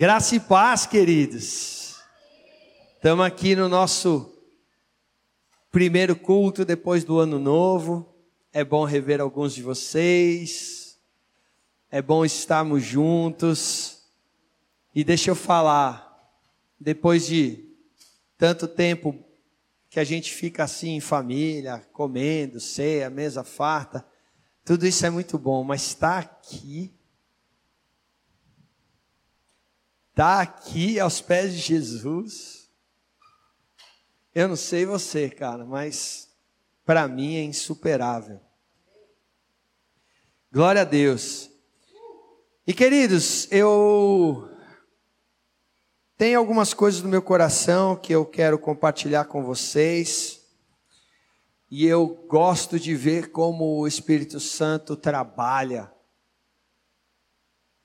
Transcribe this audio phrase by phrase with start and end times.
[0.00, 1.96] Graça e paz, queridos.
[2.94, 4.32] Estamos aqui no nosso
[5.72, 8.14] primeiro culto depois do ano novo.
[8.52, 11.00] É bom rever alguns de vocês.
[11.90, 14.04] É bom estarmos juntos.
[14.94, 16.32] E deixa eu falar,
[16.78, 17.68] depois de
[18.38, 19.18] tanto tempo
[19.90, 24.06] que a gente fica assim em família, comendo, ceia, mesa farta,
[24.64, 26.96] tudo isso é muito bom, mas estar aqui
[30.18, 32.68] está aqui aos pés de Jesus.
[34.34, 36.28] Eu não sei você, cara, mas
[36.84, 38.40] para mim é insuperável.
[40.50, 41.48] Glória a Deus.
[42.66, 44.50] E queridos, eu
[46.16, 50.44] tenho algumas coisas no meu coração que eu quero compartilhar com vocês.
[51.70, 55.92] E eu gosto de ver como o Espírito Santo trabalha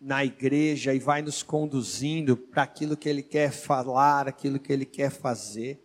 [0.03, 4.85] na igreja e vai nos conduzindo para aquilo que Ele quer falar, aquilo que Ele
[4.85, 5.81] quer fazer.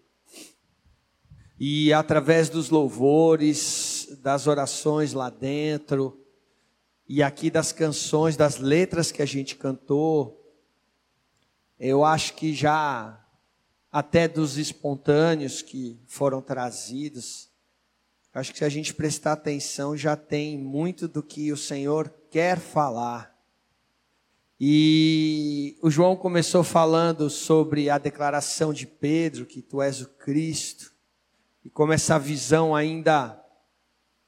[1.59, 6.21] E através dos louvores, das orações lá dentro,
[7.09, 10.37] e aqui das canções, das letras que a gente cantou,
[11.79, 13.25] eu acho que já,
[13.91, 17.51] até dos espontâneos que foram trazidos,
[18.35, 22.59] acho que se a gente prestar atenção, já tem muito do que o Senhor quer
[22.59, 23.38] falar
[24.61, 30.93] e o João começou falando sobre a declaração de Pedro, que tu és o Cristo,
[31.65, 33.41] e como essa visão ainda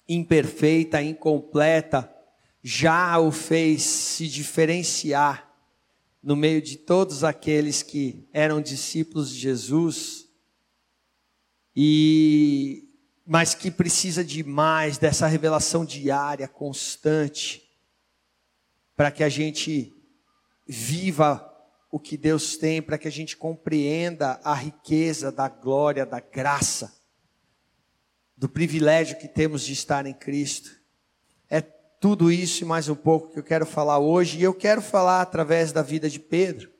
[0.08, 2.14] imperfeita, incompleta,
[2.62, 5.50] já o fez se diferenciar
[6.22, 10.28] no meio de todos aqueles que eram discípulos de Jesus,
[11.74, 12.86] e
[13.26, 17.62] mas que precisa de mais dessa revelação diária, constante,
[18.96, 19.99] para que a gente
[20.70, 21.44] viva
[21.90, 26.96] o que Deus tem, para que a gente compreenda a riqueza da glória, da graça,
[28.36, 30.70] do privilégio que temos de estar em Cristo.
[31.48, 34.80] É tudo isso e mais um pouco que eu quero falar hoje, e eu quero
[34.80, 36.70] falar através da vida de Pedro,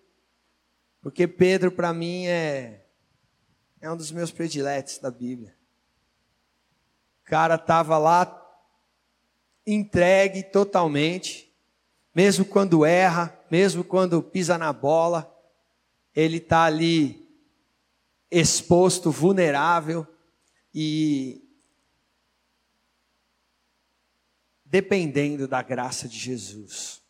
[1.03, 2.87] porque Pedro, para mim, é,
[3.81, 5.57] é um dos meus prediletos da Bíblia.
[7.23, 8.37] O cara estava lá
[9.67, 11.53] entregue totalmente,
[12.15, 15.35] mesmo quando erra, mesmo quando pisa na bola,
[16.15, 17.29] ele está ali
[18.31, 20.07] exposto, vulnerável
[20.73, 21.43] e
[24.65, 27.01] dependendo da graça de Jesus.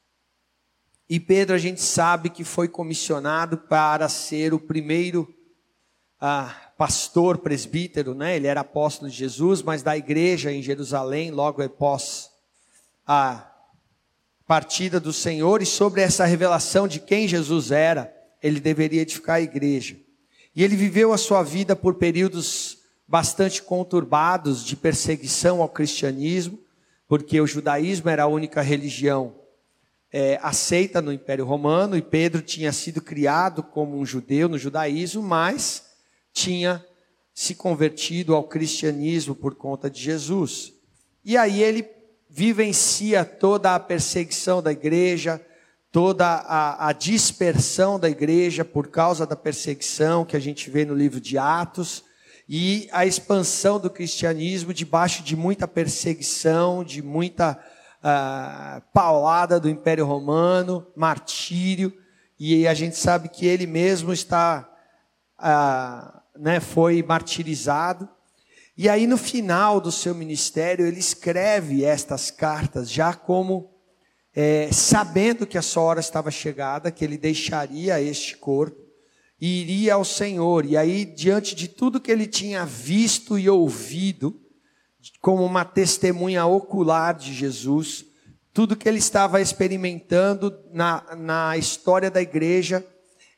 [1.09, 5.35] E Pedro, a gente sabe que foi comissionado para ser o primeiro
[6.21, 8.37] ah, pastor presbítero, né?
[8.37, 12.31] Ele era apóstolo de Jesus, mas da igreja em Jerusalém, logo após
[13.07, 13.50] a
[14.51, 18.13] partida do Senhor e sobre essa revelação de quem Jesus era,
[18.43, 19.97] ele deveria edificar a igreja.
[20.57, 26.59] E ele viveu a sua vida por períodos bastante conturbados de perseguição ao cristianismo,
[27.07, 29.37] porque o judaísmo era a única religião
[30.13, 35.23] é, aceita no Império Romano e Pedro tinha sido criado como um judeu no judaísmo,
[35.23, 35.93] mas
[36.33, 36.85] tinha
[37.33, 40.73] se convertido ao cristianismo por conta de Jesus.
[41.25, 42.00] E aí ele
[42.31, 45.45] vivencia toda a perseguição da igreja,
[45.91, 50.95] toda a, a, dispersão da igreja por causa da perseguição que a gente vê no
[50.95, 52.05] livro de Atos,
[52.49, 57.59] e a expansão do cristianismo debaixo de muita perseguição, de muita
[57.99, 61.93] uh, paulada do Império Romano, martírio,
[62.39, 64.69] e a gente sabe que ele mesmo está,
[65.39, 68.09] uh, né, foi martirizado.
[68.83, 73.71] E aí, no final do seu ministério, ele escreve estas cartas, já como
[74.35, 78.81] é, sabendo que a sua hora estava chegada, que ele deixaria este corpo
[79.39, 80.65] e iria ao Senhor.
[80.65, 84.41] E aí, diante de tudo que ele tinha visto e ouvido,
[85.21, 88.07] como uma testemunha ocular de Jesus,
[88.51, 92.83] tudo que ele estava experimentando na, na história da igreja,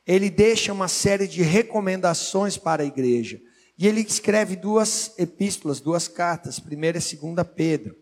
[0.07, 3.41] ele deixa uma série de recomendações para a igreja.
[3.77, 7.95] E ele escreve duas epístolas, duas cartas, primeira e segunda Pedro.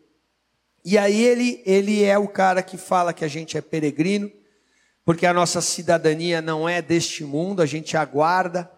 [0.84, 4.32] E aí ele, ele é o cara que fala que a gente é peregrino,
[5.06, 8.70] porque a nossa cidadania não é deste mundo, a gente aguarda,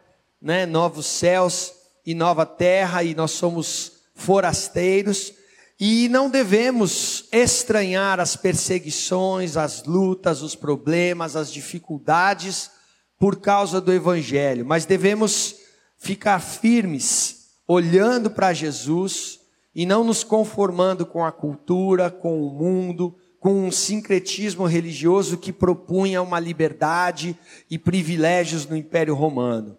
[0.41, 1.73] né, novos céus
[2.05, 5.33] e nova terra e nós somos forasteiros
[5.79, 12.69] e não devemos estranhar as perseguições, as lutas, os problemas, as dificuldades
[13.17, 15.62] por causa do evangelho, mas devemos
[16.03, 19.39] ficar firmes, olhando para Jesus
[19.73, 25.53] e não nos conformando com a cultura, com o mundo, com um sincretismo religioso que
[25.53, 27.39] propunha uma liberdade
[27.71, 29.77] e privilégios no Império Romano.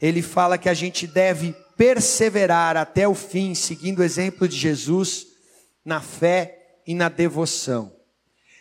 [0.00, 5.26] Ele fala que a gente deve perseverar até o fim, seguindo o exemplo de Jesus
[5.84, 7.92] na fé e na devoção.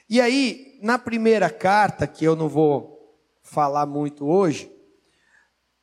[0.10, 4.70] E aí, na primeira carta, que eu não vou falar muito hoje,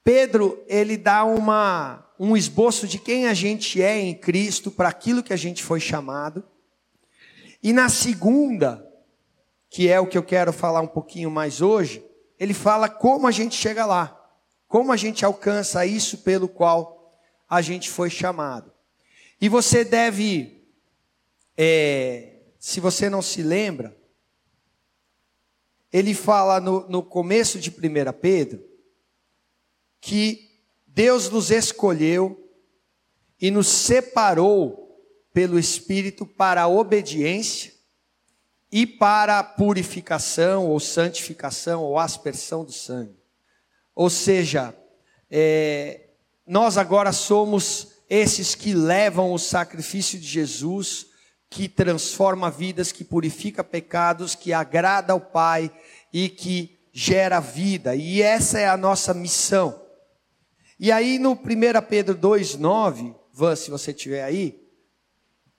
[0.05, 5.23] Pedro, ele dá uma, um esboço de quem a gente é em Cristo, para aquilo
[5.23, 6.45] que a gente foi chamado.
[7.63, 8.87] E na segunda,
[9.71, 12.05] que é o que eu quero falar um pouquinho mais hoje,
[12.39, 14.15] ele fala como a gente chega lá,
[14.69, 17.11] como a gente alcança isso pelo qual
[17.49, 18.71] a gente foi chamado.
[19.41, 20.69] E você deve,
[21.57, 23.97] é, se você não se lembra,
[25.91, 28.74] ele fala no, no começo de 1 Pedro
[30.05, 30.51] que
[30.87, 32.39] Deus nos escolheu
[33.41, 35.03] e nos separou
[35.33, 37.73] pelo Espírito para a obediência
[38.71, 43.17] e para a purificação ou santificação ou aspersão do sangue.
[43.95, 44.77] Ou seja,
[45.31, 46.11] é,
[46.47, 51.07] nós agora somos esses que levam o sacrifício de Jesus,
[51.49, 55.73] que transforma vidas, que purifica pecados, que agrada ao Pai
[56.13, 57.97] e que gera vida.
[57.97, 59.83] E essa é a nossa missão.
[60.79, 61.37] E aí no 1
[61.89, 64.61] Pedro 2,9, Van, se você estiver aí,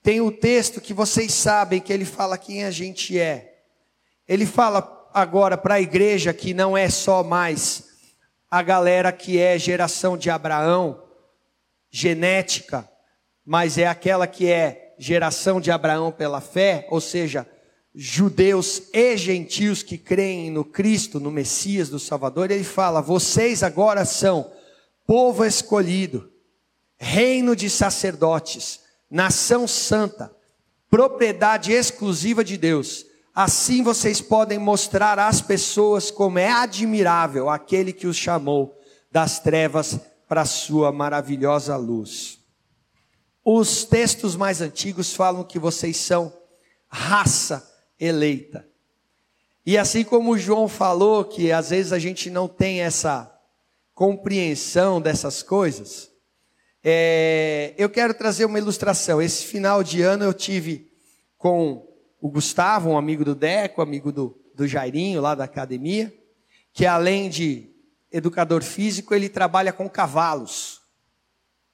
[0.02, 3.62] tem o texto que vocês sabem que ele fala quem a gente é.
[4.28, 7.84] Ele fala agora para a igreja que não é só mais
[8.50, 11.02] a galera que é geração de Abraão,
[11.90, 12.88] genética,
[13.44, 17.46] mas é aquela que é geração de Abraão pela fé, ou seja,
[17.94, 22.50] judeus e gentios que creem no Cristo, no Messias, do Salvador.
[22.50, 24.52] Ele fala: vocês agora são
[25.06, 26.30] povo escolhido,
[26.98, 30.34] reino de sacerdotes nação santa,
[30.90, 33.06] propriedade exclusiva de Deus.
[33.34, 38.78] Assim vocês podem mostrar às pessoas como é admirável aquele que os chamou
[39.10, 39.98] das trevas
[40.28, 42.40] para a sua maravilhosa luz.
[43.44, 46.32] Os textos mais antigos falam que vocês são
[46.88, 47.70] raça
[48.00, 48.66] eleita.
[49.64, 53.32] E assim como João falou que às vezes a gente não tem essa
[53.96, 56.10] compreensão dessas coisas,
[56.84, 59.22] é, eu quero trazer uma ilustração.
[59.22, 60.92] Esse final de ano eu tive
[61.38, 61.88] com
[62.20, 66.14] o Gustavo, um amigo do Deco, amigo do, do Jairinho, lá da academia,
[66.74, 67.74] que além de
[68.12, 70.82] educador físico, ele trabalha com cavalos.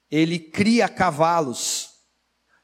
[0.09, 1.89] Ele cria cavalos.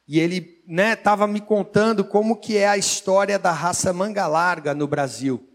[0.07, 4.73] E ele estava né, me contando como que é a história da raça manga larga
[4.73, 5.45] no Brasil.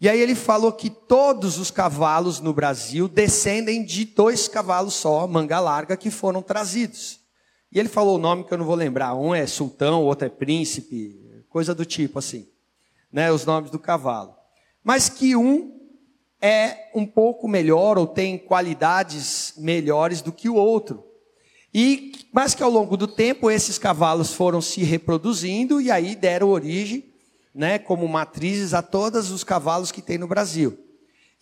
[0.00, 5.26] E aí ele falou que todos os cavalos no Brasil descendem de dois cavalos só,
[5.26, 7.18] manga larga, que foram trazidos.
[7.72, 9.14] E ele falou o nome que eu não vou lembrar.
[9.14, 12.46] Um é sultão, o outro é príncipe, coisa do tipo assim.
[13.12, 14.34] Né, os nomes do cavalo.
[14.84, 15.76] Mas que um
[16.40, 21.04] é um pouco melhor ou tem qualidades melhores do que o outro.
[21.74, 26.48] E mas que ao longo do tempo esses cavalos foram se reproduzindo e aí deram
[26.50, 27.07] origem
[27.58, 30.78] né, como matrizes a todos os cavalos que tem no Brasil.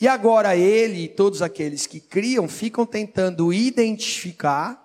[0.00, 4.82] E agora ele e todos aqueles que criam ficam tentando identificar,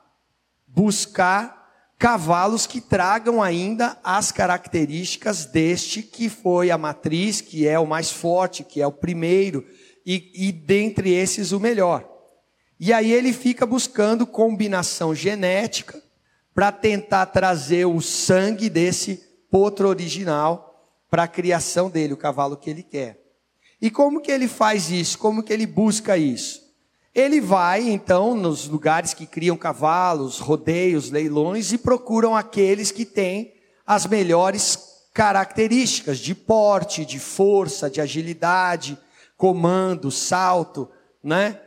[0.67, 7.87] buscar cavalos que tragam ainda as características deste que foi a matriz, que é o
[7.87, 9.65] mais forte, que é o primeiro,
[10.05, 12.05] e, e dentre esses o melhor.
[12.77, 16.01] E aí ele fica buscando combinação genética
[16.53, 19.15] para tentar trazer o sangue desse
[19.49, 20.70] potro original
[21.11, 23.19] para a criação dele, o cavalo que ele quer.
[23.81, 25.17] E como que ele faz isso?
[25.17, 26.61] Como que ele busca isso?
[27.13, 33.53] Ele vai, então, nos lugares que criam cavalos, rodeios, leilões e procuram aqueles que têm
[33.85, 34.79] as melhores
[35.13, 38.97] características de porte, de força, de agilidade,
[39.35, 40.89] comando, salto,
[41.21, 41.59] né?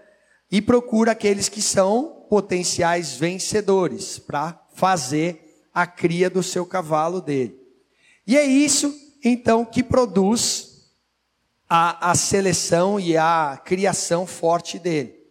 [0.51, 7.61] E procura aqueles que são potenciais vencedores para fazer a cria do seu cavalo dele.
[8.27, 10.93] E é isso então que produz
[11.69, 15.25] a, a seleção e a criação forte dele.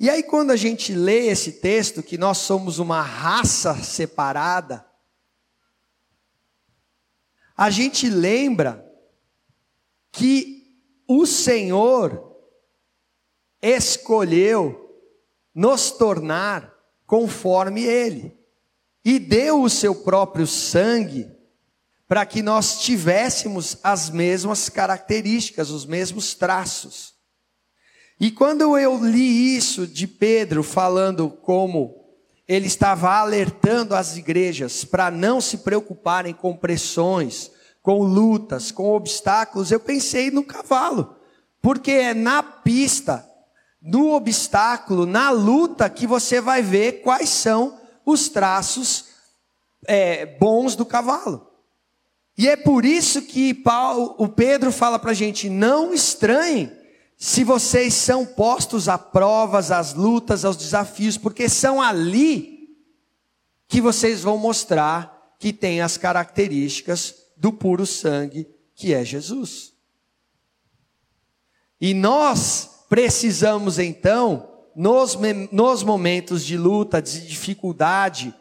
[0.00, 4.84] E aí, quando a gente lê esse texto, que nós somos uma raça separada,
[7.56, 8.84] a gente lembra
[10.10, 12.34] que o Senhor
[13.62, 14.80] escolheu
[15.54, 16.74] nos tornar
[17.06, 18.36] conforme Ele,
[19.04, 21.33] e deu o seu próprio sangue
[22.14, 27.12] para que nós tivéssemos as mesmas características, os mesmos traços.
[28.20, 31.92] E quando eu li isso de Pedro falando como
[32.46, 37.50] ele estava alertando as igrejas para não se preocuparem com pressões,
[37.82, 41.16] com lutas, com obstáculos, eu pensei no cavalo.
[41.60, 43.28] Porque é na pista,
[43.82, 49.06] no obstáculo, na luta, que você vai ver quais são os traços
[49.84, 51.53] é, bons do cavalo.
[52.36, 56.70] E é por isso que Paulo, o Pedro fala para a gente: não estranhem
[57.16, 62.76] se vocês são postos a provas, às lutas, aos desafios, porque são ali
[63.68, 69.72] que vocês vão mostrar que tem as características do puro sangue que é Jesus.
[71.80, 75.16] E nós precisamos então, nos,
[75.52, 78.34] nos momentos de luta, de dificuldade,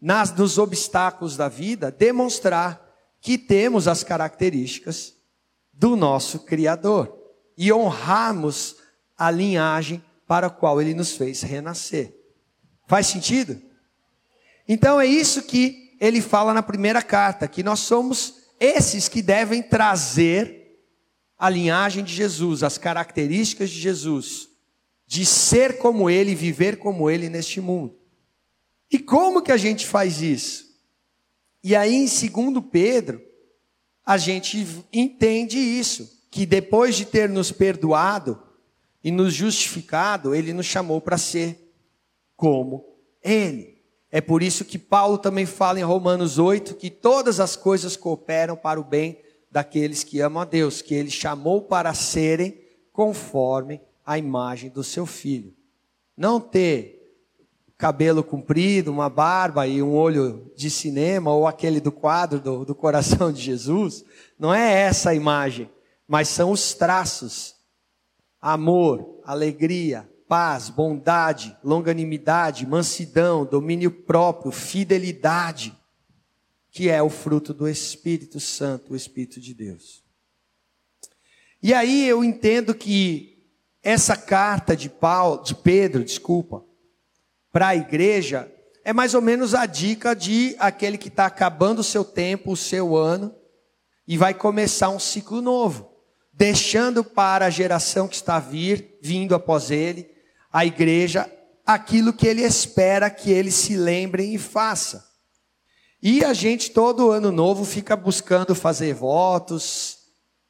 [0.00, 2.87] nas, nos obstáculos da vida, demonstrar
[3.20, 5.14] que temos as características
[5.72, 7.16] do nosso Criador
[7.56, 8.76] e honrarmos
[9.16, 12.14] a linhagem para a qual Ele nos fez renascer.
[12.86, 13.60] Faz sentido?
[14.66, 19.62] Então é isso que ele fala na primeira carta, que nós somos esses que devem
[19.62, 20.78] trazer
[21.38, 24.48] a linhagem de Jesus, as características de Jesus,
[25.06, 27.96] de ser como ele, viver como ele neste mundo.
[28.90, 30.67] E como que a gente faz isso?
[31.62, 33.20] E aí em 2 Pedro,
[34.04, 38.42] a gente entende isso, que depois de ter nos perdoado
[39.02, 41.74] e nos justificado, ele nos chamou para ser
[42.36, 42.84] como
[43.22, 43.78] ele.
[44.10, 48.56] É por isso que Paulo também fala em Romanos 8 que todas as coisas cooperam
[48.56, 52.58] para o bem daqueles que amam a Deus, que ele chamou para serem
[52.92, 55.54] conforme a imagem do seu filho.
[56.16, 56.97] Não ter
[57.78, 62.74] cabelo comprido, uma barba e um olho de cinema, ou aquele do quadro do, do
[62.74, 64.04] coração de Jesus,
[64.36, 65.70] não é essa a imagem,
[66.06, 67.54] mas são os traços:
[68.40, 75.72] amor, alegria, paz, bondade, longanimidade, mansidão, domínio próprio, fidelidade,
[76.72, 80.02] que é o fruto do Espírito Santo, o Espírito de Deus.
[81.62, 83.38] E aí eu entendo que
[83.82, 86.67] essa carta de Paulo, de Pedro, desculpa,
[87.52, 88.50] para a igreja
[88.84, 92.56] é mais ou menos a dica de aquele que está acabando o seu tempo, o
[92.56, 93.34] seu ano,
[94.06, 95.90] e vai começar um ciclo novo,
[96.32, 100.10] deixando para a geração que está vir, vindo após ele,
[100.50, 101.30] a igreja
[101.66, 105.02] aquilo que ele espera que eles se lembrem e façam.
[106.02, 109.98] E a gente todo ano novo fica buscando fazer votos,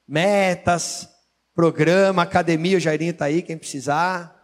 [0.07, 1.09] metas,
[1.53, 4.38] programa, academia, o Jairinho está aí, quem precisar.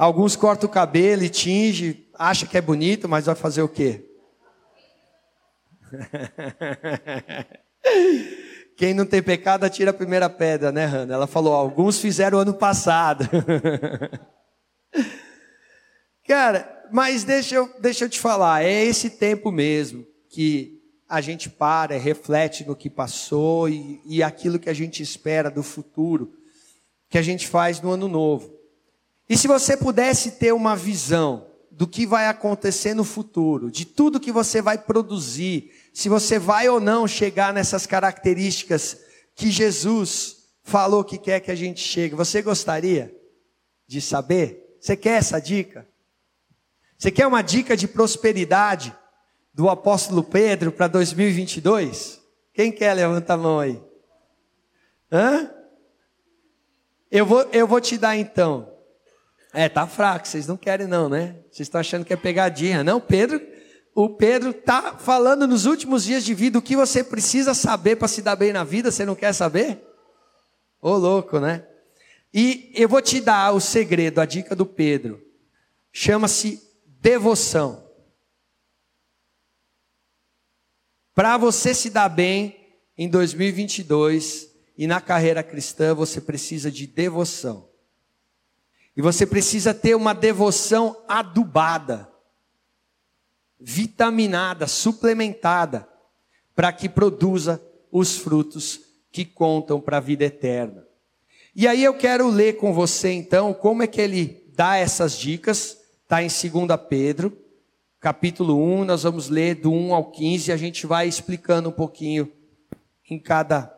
[0.00, 4.02] Alguns cortam o cabelo e tinge, acha que é bonito, mas vai fazer o quê?
[8.78, 11.12] Quem não tem pecado atira a primeira pedra, né, Hannah?
[11.12, 13.28] Ela falou, alguns fizeram ano passado.
[16.26, 21.50] Cara, mas deixa eu, deixa eu te falar, é esse tempo mesmo que a gente
[21.50, 26.32] para, reflete no que passou e, e aquilo que a gente espera do futuro,
[27.10, 28.59] que a gente faz no ano novo.
[29.30, 34.18] E se você pudesse ter uma visão do que vai acontecer no futuro, de tudo
[34.18, 38.98] que você vai produzir, se você vai ou não chegar nessas características
[39.36, 43.16] que Jesus falou que quer que a gente chegue, você gostaria
[43.86, 44.76] de saber?
[44.80, 45.86] Você quer essa dica?
[46.98, 48.92] Você quer uma dica de prosperidade
[49.54, 52.20] do apóstolo Pedro para 2022?
[52.52, 52.94] Quem quer?
[52.94, 53.80] Levanta a mão aí.
[55.10, 55.48] Hã?
[57.08, 58.69] Eu vou, eu vou te dar então.
[59.52, 61.36] É, tá fraco, vocês não querem não, né?
[61.50, 62.84] Vocês estão achando que é pegadinha.
[62.84, 63.40] Não, Pedro,
[63.94, 68.08] o Pedro tá falando nos últimos dias de vida o que você precisa saber para
[68.08, 69.82] se dar bem na vida, você não quer saber?
[70.80, 71.66] Ô louco, né?
[72.32, 75.20] E eu vou te dar o segredo, a dica do Pedro.
[75.92, 77.90] Chama-se devoção.
[81.12, 82.56] Para você se dar bem
[82.96, 87.69] em 2022 e na carreira cristã, você precisa de devoção.
[88.96, 92.10] E você precisa ter uma devoção adubada,
[93.58, 95.88] vitaminada, suplementada,
[96.54, 98.80] para que produza os frutos
[99.10, 100.86] que contam para a vida eterna.
[101.54, 105.78] E aí eu quero ler com você então como é que ele dá essas dicas,
[106.02, 107.36] está em 2 Pedro,
[107.98, 111.72] capítulo 1, nós vamos ler do 1 ao 15, e a gente vai explicando um
[111.72, 112.32] pouquinho
[113.08, 113.74] em cada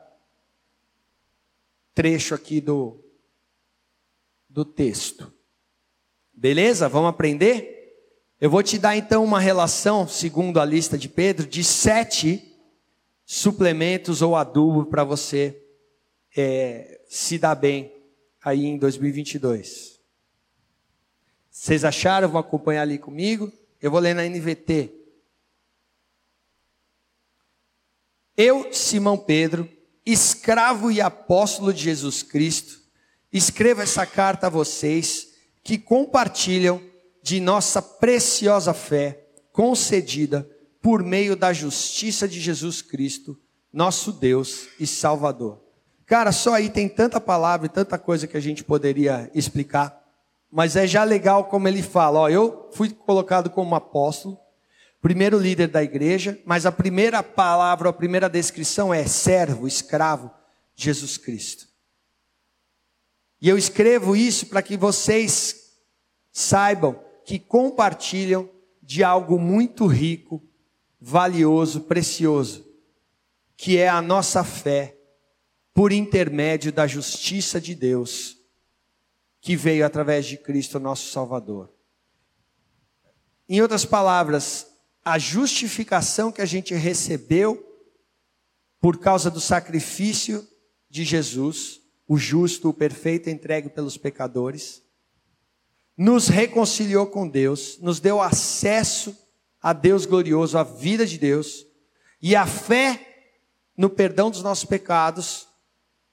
[1.94, 3.01] trecho aqui do,
[4.52, 5.32] do texto.
[6.32, 6.88] Beleza?
[6.88, 7.72] Vamos aprender?
[8.38, 12.54] Eu vou te dar então uma relação, segundo a lista de Pedro, de sete
[13.24, 15.58] suplementos ou adubo para você
[16.36, 17.94] é, se dar bem
[18.44, 19.98] aí em 2022.
[21.50, 22.28] Vocês acharam?
[22.28, 23.50] Vão acompanhar ali comigo?
[23.80, 24.92] Eu vou ler na NVT.
[28.36, 29.68] Eu, Simão Pedro,
[30.04, 32.81] escravo e apóstolo de Jesus Cristo,
[33.32, 35.28] escrevo essa carta a vocês
[35.64, 36.82] que compartilham
[37.22, 40.48] de nossa preciosa fé concedida
[40.80, 43.38] por meio da justiça de Jesus Cristo,
[43.72, 45.60] nosso Deus e Salvador.
[46.04, 50.02] Cara, só aí tem tanta palavra e tanta coisa que a gente poderia explicar,
[50.50, 54.38] mas é já legal como ele fala, ó, eu fui colocado como apóstolo,
[55.00, 60.30] primeiro líder da igreja, mas a primeira palavra, a primeira descrição é servo, escravo,
[60.74, 61.71] Jesus Cristo.
[63.42, 65.72] E eu escrevo isso para que vocês
[66.30, 68.48] saibam que compartilham
[68.80, 70.40] de algo muito rico,
[71.00, 72.64] valioso, precioso,
[73.56, 74.96] que é a nossa fé
[75.74, 78.38] por intermédio da justiça de Deus,
[79.40, 81.68] que veio através de Cristo, nosso Salvador.
[83.48, 84.68] Em outras palavras,
[85.04, 87.60] a justificação que a gente recebeu
[88.80, 90.46] por causa do sacrifício
[90.88, 94.82] de Jesus, o justo, o perfeito, entregue pelos pecadores,
[95.96, 99.16] nos reconciliou com Deus, nos deu acesso
[99.60, 101.66] a Deus glorioso, a vida de Deus,
[102.20, 103.30] e a fé
[103.76, 105.48] no perdão dos nossos pecados,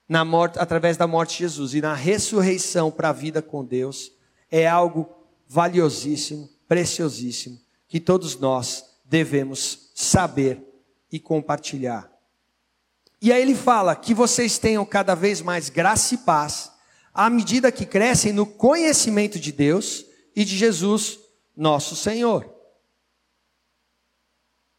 [0.08, 4.12] na morte, através da morte de Jesus e na ressurreição para a vida com Deus,
[4.50, 5.08] é algo
[5.48, 10.64] valiosíssimo, preciosíssimo, que todos nós devemos saber
[11.12, 12.09] e compartilhar.
[13.22, 16.72] E aí ele fala que vocês tenham cada vez mais graça e paz
[17.14, 21.20] à medida que crescem no conhecimento de Deus e de Jesus,
[21.56, 22.50] nosso Senhor.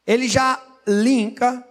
[0.06, 1.62] Ele já linka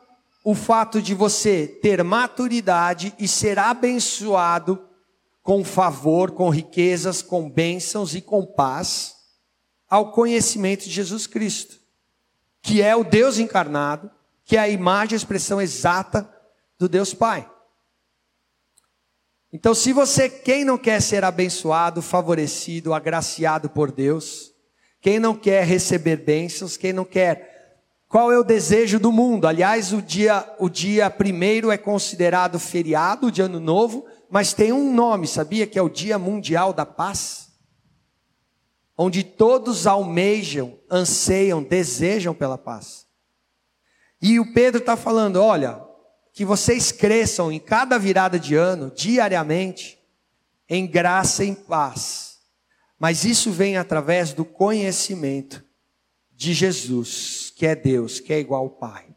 [0.43, 4.87] o fato de você ter maturidade e ser abençoado
[5.41, 9.15] com favor, com riquezas, com bênçãos e com paz
[9.89, 11.79] ao conhecimento de Jesus Cristo,
[12.61, 14.11] que é o Deus encarnado,
[14.45, 16.31] que é a imagem e expressão exata
[16.79, 17.47] do Deus Pai.
[19.51, 24.53] Então, se você, quem não quer ser abençoado, favorecido, agraciado por Deus,
[25.01, 27.83] quem não quer receber bênçãos, quem não quer.
[28.07, 29.45] Qual é o desejo do mundo?
[29.45, 34.93] Aliás, o dia, o dia primeiro é considerado feriado de ano novo, mas tem um
[34.93, 35.67] nome, sabia?
[35.67, 37.49] Que é o Dia Mundial da Paz.
[38.95, 43.07] Onde todos almejam, anseiam, desejam pela paz.
[44.21, 45.81] E o Pedro está falando: olha,
[46.39, 49.99] que vocês cresçam em cada virada de ano, diariamente,
[50.69, 52.39] em graça e em paz.
[52.97, 55.61] Mas isso vem através do conhecimento
[56.31, 59.13] de Jesus, que é Deus, que é igual ao Pai.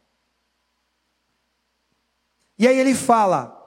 [2.59, 3.57] E aí ele fala: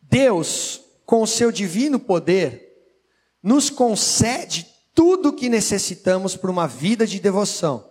[0.00, 2.96] Deus, com o seu divino poder,
[3.42, 7.86] nos concede tudo o que necessitamos para uma vida de devoção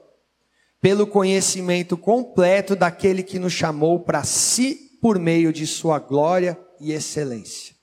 [0.80, 6.92] pelo conhecimento completo daquele que nos chamou para si por meio de sua glória e
[6.92, 7.76] excelência.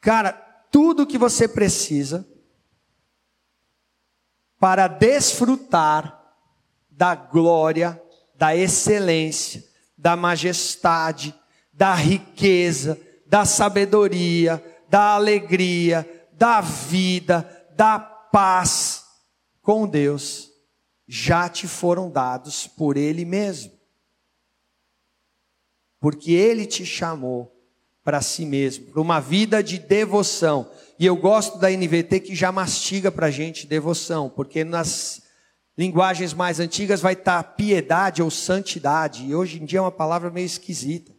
[0.00, 0.32] Cara,
[0.70, 2.26] tudo que você precisa
[4.58, 6.16] para desfrutar
[6.90, 8.00] da glória,
[8.34, 9.64] da excelência,
[9.96, 11.34] da majestade,
[11.72, 19.04] da riqueza, da sabedoria, da alegria, da vida, da paz
[19.62, 20.47] com Deus
[21.08, 23.72] já te foram dados por Ele mesmo.
[25.98, 27.54] Porque Ele te chamou
[28.04, 30.70] para si mesmo, para uma vida de devoção.
[30.98, 35.22] E eu gosto da NVT que já mastiga para a gente devoção, porque nas
[35.76, 39.92] linguagens mais antigas vai estar tá piedade ou santidade, e hoje em dia é uma
[39.92, 41.16] palavra meio esquisita.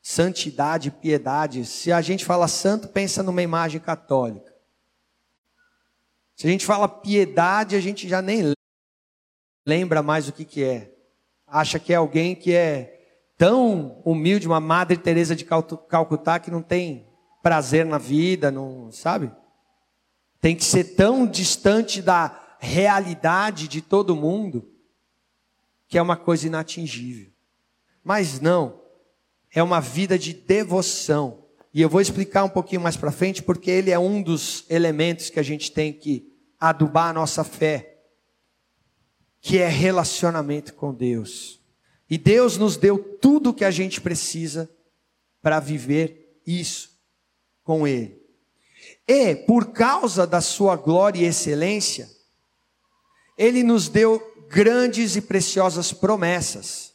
[0.00, 1.64] Santidade, piedade.
[1.66, 4.47] Se a gente fala santo, pensa numa imagem católica.
[6.38, 8.52] Se a gente fala piedade, a gente já nem
[9.66, 10.94] lembra mais o que, que é.
[11.44, 16.62] Acha que é alguém que é tão humilde, uma Madre Teresa de Calcutá que não
[16.62, 17.08] tem
[17.42, 19.32] prazer na vida, não sabe?
[20.40, 24.72] Tem que ser tão distante da realidade de todo mundo
[25.88, 27.32] que é uma coisa inatingível.
[28.04, 28.80] Mas não,
[29.52, 31.47] é uma vida de devoção.
[31.72, 35.30] E eu vou explicar um pouquinho mais para frente, porque ele é um dos elementos
[35.30, 37.98] que a gente tem que adubar a nossa fé,
[39.40, 41.60] que é relacionamento com Deus.
[42.10, 44.68] E Deus nos deu tudo o que a gente precisa
[45.42, 46.98] para viver isso
[47.62, 48.18] com Ele.
[49.06, 52.10] E, por causa da Sua glória e excelência,
[53.36, 56.87] Ele nos deu grandes e preciosas promessas.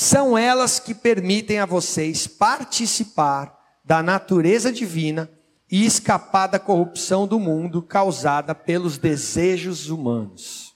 [0.00, 5.28] São elas que permitem a vocês participar da natureza divina
[5.68, 10.72] e escapar da corrupção do mundo causada pelos desejos humanos.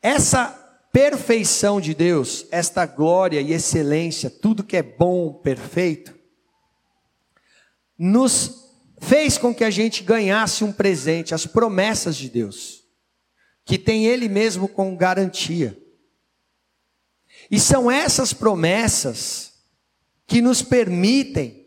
[0.00, 0.46] Essa
[0.92, 6.14] perfeição de Deus, esta glória e excelência, tudo que é bom, perfeito,
[7.98, 12.84] nos fez com que a gente ganhasse um presente, as promessas de Deus,
[13.64, 15.76] que tem Ele mesmo com garantia.
[17.50, 19.52] E são essas promessas
[20.26, 21.66] que nos permitem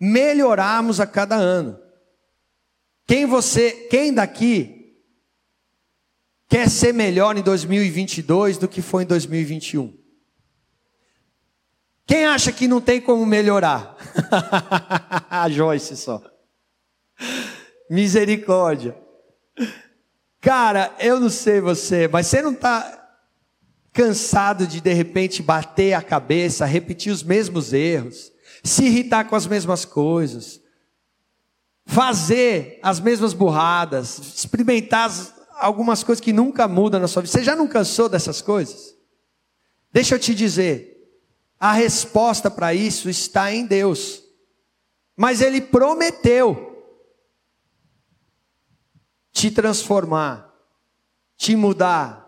[0.00, 1.78] melhorarmos a cada ano.
[3.06, 4.96] Quem você, quem daqui
[6.48, 9.96] quer ser melhor em 2022 do que foi em 2021?
[12.06, 13.96] Quem acha que não tem como melhorar?
[15.28, 16.22] a Joyce só.
[17.90, 18.96] Misericórdia.
[20.40, 23.05] Cara, eu não sei você, mas você não está
[23.96, 28.30] cansado de de repente bater a cabeça, repetir os mesmos erros,
[28.62, 30.60] se irritar com as mesmas coisas,
[31.86, 35.10] fazer as mesmas burradas, experimentar
[35.54, 37.32] algumas coisas que nunca mudam na sua vida.
[37.32, 38.94] Você já não cansou dessas coisas?
[39.90, 41.10] Deixa eu te dizer,
[41.58, 44.22] a resposta para isso está em Deus.
[45.16, 46.84] Mas Ele prometeu
[49.32, 50.54] te transformar,
[51.34, 52.25] te mudar,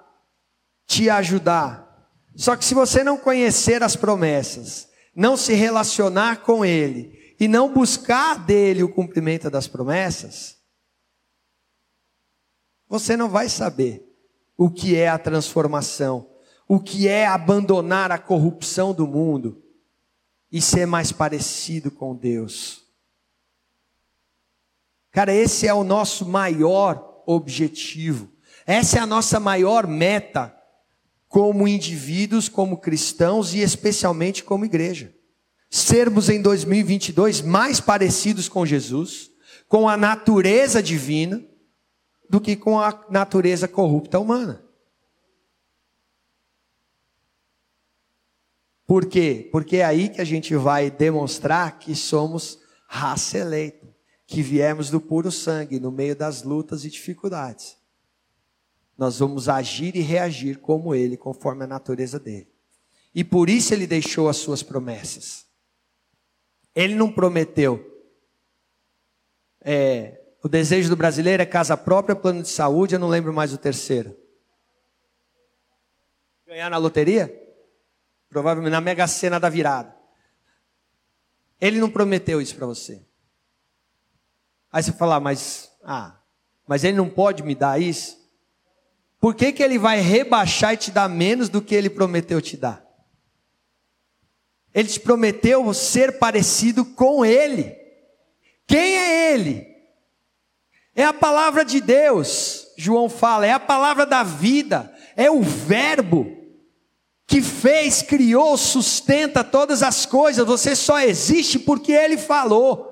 [0.89, 1.87] te ajudar.
[2.35, 7.73] Só que se você não conhecer as promessas, não se relacionar com Ele e não
[7.73, 10.57] buscar dele o cumprimento das promessas,
[12.89, 14.03] você não vai saber
[14.57, 16.31] o que é a transformação,
[16.67, 19.63] o que é abandonar a corrupção do mundo
[20.51, 22.83] e ser mais parecido com Deus.
[25.11, 28.33] Cara, esse é o nosso maior objetivo.
[28.67, 30.58] Essa é a nossa maior meta
[31.29, 35.15] como indivíduos, como cristãos e especialmente como igreja.
[35.71, 39.31] Sermos em 2022 mais parecidos com Jesus,
[39.69, 41.45] com a natureza divina,
[42.29, 44.65] do que com a natureza corrupta humana.
[48.87, 49.49] Por quê?
[49.53, 53.87] Porque é aí que a gente vai demonstrar que somos raça eleita,
[54.27, 57.78] que viemos do puro sangue no meio das lutas e dificuldades
[58.99, 62.53] nós vamos agir e reagir como Ele, conforme a natureza dele.
[63.15, 65.47] E por isso Ele deixou as suas promessas.
[66.75, 67.85] Ele não prometeu.
[69.61, 73.53] É, o desejo do brasileiro é casa própria, plano de saúde, eu não lembro mais
[73.53, 74.17] o terceiro.
[76.45, 77.33] Ganhar na loteria?
[78.29, 79.95] Provavelmente na mega cena da virada.
[81.61, 83.05] Ele não prometeu isso para você.
[84.73, 86.21] Aí você fala, ah, mas, ah,
[86.67, 88.18] mas ele não pode me dar isso?
[89.21, 92.57] Por que, que ele vai rebaixar e te dar menos do que ele prometeu te
[92.57, 92.85] dar?
[94.73, 97.77] Ele te prometeu ser parecido com ele.
[98.67, 99.67] Quem é ele?
[100.95, 106.39] É a palavra de Deus, João fala, é a palavra da vida, é o Verbo
[107.29, 110.47] que fez, criou, sustenta todas as coisas.
[110.47, 112.88] Você só existe porque ele falou.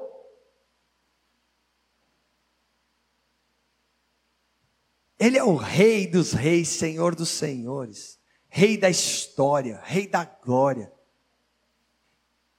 [5.19, 10.93] Ele é o Rei dos Reis, Senhor dos Senhores, Rei da história, Rei da glória.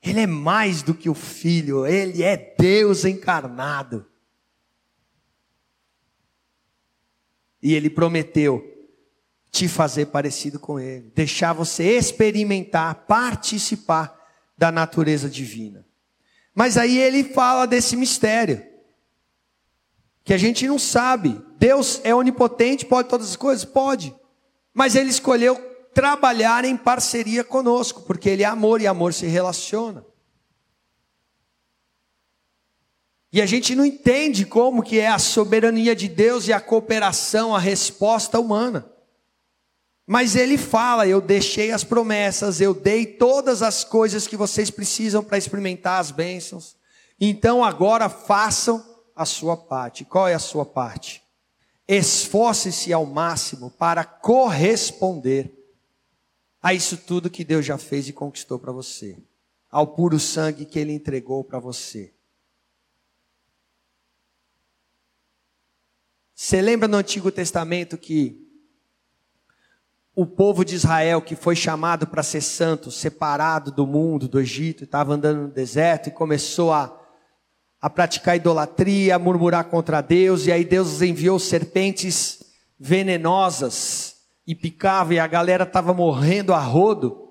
[0.02, 4.06] Ele é mais do que o Filho, ele é Deus encarnado.
[7.62, 8.63] E ele prometeu
[9.52, 14.15] te fazer parecido com ele, deixar você experimentar, participar
[14.58, 15.86] da natureza divina.
[16.54, 18.65] Mas aí ele fala desse mistério
[20.24, 21.41] que a gente não sabe.
[21.58, 23.65] Deus é onipotente, pode todas as coisas?
[23.65, 24.15] Pode.
[24.74, 25.56] Mas ele escolheu
[25.93, 30.06] trabalhar em parceria conosco, porque ele é amor e amor se relaciona.
[33.32, 37.56] E a gente não entende como que é a soberania de Deus e a cooperação,
[37.56, 38.89] a resposta humana.
[40.06, 45.24] Mas ele fala: Eu deixei as promessas, eu dei todas as coisas que vocês precisam
[45.24, 46.78] para experimentar as bênçãos.
[47.20, 50.06] Então agora façam a sua parte.
[50.06, 51.26] Qual é a sua parte?
[51.88, 55.54] Esforce-se ao máximo para corresponder
[56.62, 59.17] a isso tudo que Deus já fez e conquistou para você,
[59.71, 62.13] ao puro sangue que Ele entregou para você.
[66.36, 68.45] Você lembra no Antigo Testamento que
[70.13, 74.84] o povo de Israel, que foi chamado para ser santo, separado do mundo, do Egito,
[74.84, 77.07] estava andando no deserto e começou a
[77.81, 82.43] a praticar idolatria, a murmurar contra Deus, e aí Deus enviou serpentes
[82.79, 87.25] venenosas e picava, e a galera estava morrendo a rodo.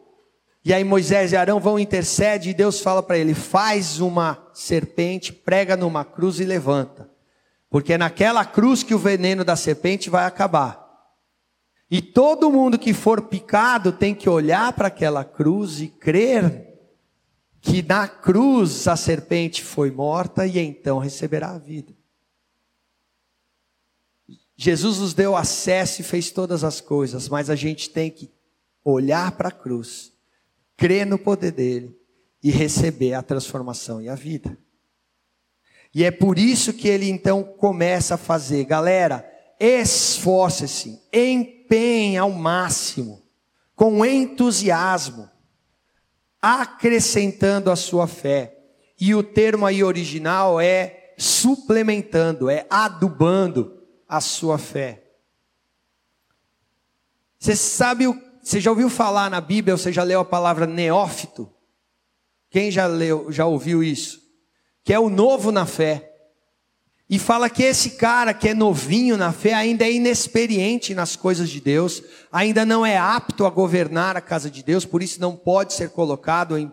[0.65, 5.33] E aí Moisés e Arão vão intercede e Deus fala para ele: faz uma serpente,
[5.33, 7.09] prega numa cruz e levanta.
[7.71, 10.85] Porque é naquela cruz que o veneno da serpente vai acabar.
[11.91, 16.66] E todo mundo que for picado tem que olhar para aquela cruz e crer
[17.67, 21.93] que na cruz a serpente foi morta e então receberá a vida.
[24.57, 28.31] Jesus nos deu acesso e fez todas as coisas, mas a gente tem que
[28.85, 30.13] olhar para a cruz,
[30.77, 31.99] crer no poder dele
[32.41, 34.57] e receber a transformação e a vida.
[35.93, 43.23] E é por isso que ele então começa a fazer, galera, esforce-se, empenhe ao máximo,
[43.75, 45.29] com entusiasmo,
[46.41, 48.57] acrescentando a sua fé.
[48.99, 55.03] E o termo aí original é suplementando, é adubando a sua fé.
[57.39, 58.07] Você sabe,
[58.43, 61.51] você já ouviu falar na Bíblia, você já leu a palavra neófito?
[62.51, 64.21] Quem já leu, já ouviu isso?
[64.83, 66.16] Que é o novo na fé.
[67.09, 71.49] E fala que esse cara que é novinho na fé ainda é inexperiente nas coisas
[71.49, 75.37] de Deus, ainda não é apto a governar a casa de Deus, por isso não
[75.37, 76.71] pode ser colocado em,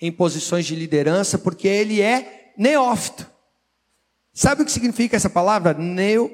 [0.00, 3.28] em posições de liderança, porque ele é neófito.
[4.32, 5.74] Sabe o que significa essa palavra?
[5.74, 6.30] Neo,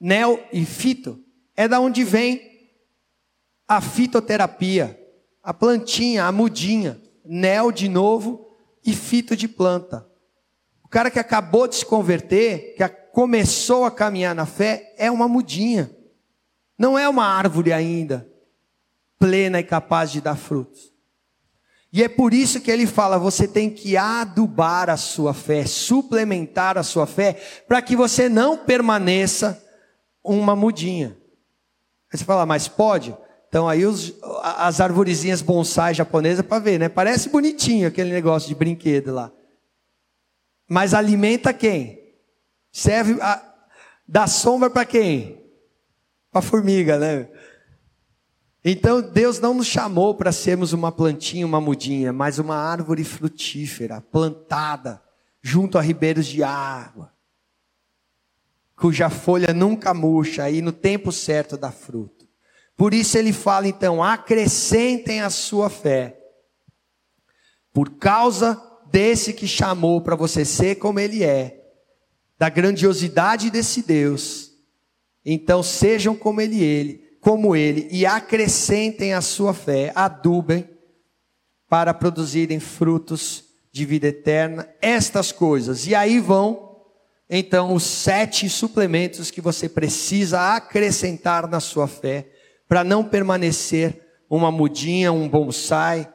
[0.00, 1.18] neo e fito?
[1.56, 2.40] É da onde vem
[3.66, 5.00] a fitoterapia,
[5.42, 7.00] a plantinha, a mudinha.
[7.24, 10.06] Neo de novo e fito de planta.
[10.86, 15.26] O cara que acabou de se converter, que começou a caminhar na fé, é uma
[15.26, 15.90] mudinha.
[16.78, 18.24] Não é uma árvore ainda,
[19.18, 20.94] plena e capaz de dar frutos.
[21.92, 26.78] E é por isso que ele fala: você tem que adubar a sua fé, suplementar
[26.78, 27.32] a sua fé,
[27.66, 29.60] para que você não permaneça
[30.22, 31.18] uma mudinha.
[32.12, 33.12] Aí você fala, mas pode?
[33.48, 34.14] Então aí os,
[34.56, 36.88] as arvorezinhas bonsai japonesas para ver, né?
[36.88, 39.32] Parece bonitinho aquele negócio de brinquedo lá.
[40.68, 42.14] Mas alimenta quem?
[42.72, 43.54] Serve a,
[44.06, 45.42] dá sombra para quem?
[46.30, 47.28] Para formiga, né?
[48.64, 54.00] Então Deus não nos chamou para sermos uma plantinha, uma mudinha, mas uma árvore frutífera,
[54.00, 55.00] plantada
[55.40, 57.14] junto a ribeiros de água,
[58.74, 62.26] cuja folha nunca murcha e no tempo certo dá fruto.
[62.76, 66.20] Por isso ele fala então: acrescentem a sua fé,
[67.72, 68.60] por causa
[68.96, 71.62] desse que chamou para você ser como ele é,
[72.38, 74.52] da grandiosidade desse Deus.
[75.22, 80.66] Então sejam como ele, ele, como ele e acrescentem a sua fé, adubem
[81.68, 85.86] para produzirem frutos de vida eterna, estas coisas.
[85.86, 86.80] E aí vão
[87.28, 92.30] então os sete suplementos que você precisa acrescentar na sua fé
[92.66, 96.10] para não permanecer uma mudinha, um bonsai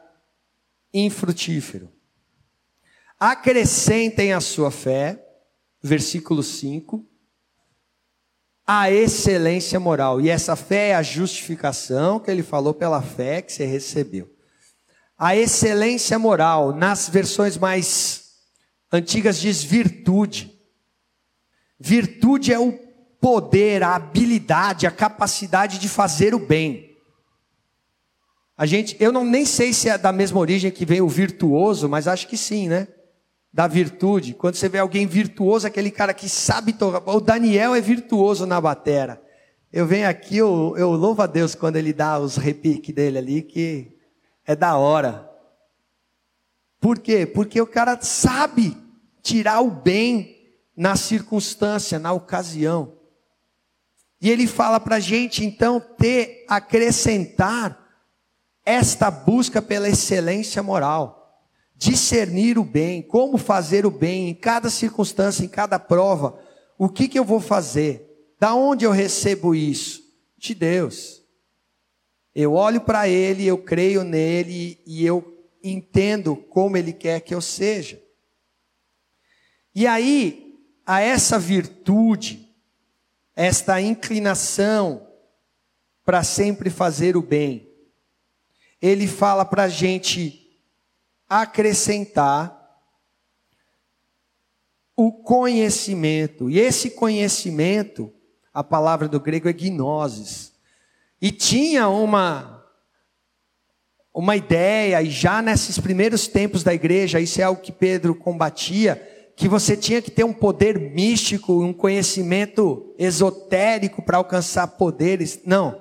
[0.92, 1.88] infrutífero.
[3.24, 5.24] Acrescentem a sua fé,
[5.80, 7.06] versículo 5,
[8.66, 10.20] a excelência moral.
[10.20, 14.28] E essa fé é a justificação que ele falou pela fé que você recebeu.
[15.16, 18.40] A excelência moral, nas versões mais
[18.90, 20.58] antigas, diz virtude.
[21.78, 22.72] Virtude é o
[23.20, 26.98] poder, a habilidade, a capacidade de fazer o bem.
[28.56, 31.88] A gente, eu não nem sei se é da mesma origem que vem o virtuoso,
[31.88, 32.88] mas acho que sim, né?
[33.52, 34.32] Da virtude.
[34.32, 37.02] Quando você vê alguém virtuoso, aquele cara que sabe tocar.
[37.10, 39.22] O Daniel é virtuoso na batera.
[39.70, 43.42] Eu venho aqui, eu, eu louvo a Deus quando ele dá os repiques dele ali,
[43.42, 43.96] que
[44.46, 45.28] é da hora.
[46.80, 47.26] Por quê?
[47.26, 48.76] Porque o cara sabe
[49.22, 50.36] tirar o bem
[50.76, 52.94] na circunstância, na ocasião.
[54.20, 57.78] E ele fala para a gente então ter, acrescentar
[58.64, 61.21] esta busca pela excelência moral
[61.82, 66.38] discernir o bem, como fazer o bem em cada circunstância, em cada prova.
[66.78, 68.08] O que, que eu vou fazer?
[68.38, 70.00] Da onde eu recebo isso?
[70.38, 71.24] De Deus.
[72.32, 77.40] Eu olho para Ele, eu creio nele e eu entendo como Ele quer que eu
[77.40, 78.00] seja.
[79.74, 82.48] E aí, a essa virtude,
[83.34, 85.04] esta inclinação
[86.04, 87.68] para sempre fazer o bem,
[88.80, 90.41] Ele fala para a gente
[91.40, 92.60] acrescentar
[94.94, 96.50] o conhecimento.
[96.50, 98.12] E esse conhecimento,
[98.52, 100.52] a palavra do grego é gnosis.
[101.20, 102.60] E tinha uma
[104.14, 109.32] uma ideia, e já nesses primeiros tempos da igreja, isso é algo que Pedro combatia,
[109.34, 115.40] que você tinha que ter um poder místico, um conhecimento esotérico para alcançar poderes.
[115.46, 115.80] Não.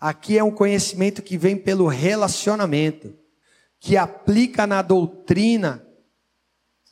[0.00, 3.14] Aqui é um conhecimento que vem pelo relacionamento
[3.80, 5.84] que aplica na doutrina,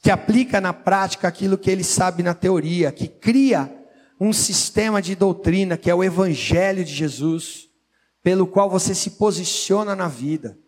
[0.02, 3.72] que aplica na prática aquilo que ele sabe na teoria, que cria
[4.20, 7.68] um sistema de doutrina que é o Evangelho de Jesus,
[8.22, 10.58] pelo qual você se posiciona na vida.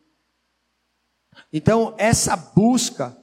[1.53, 3.17] Então, essa busca